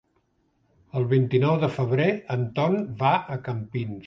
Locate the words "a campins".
3.37-3.97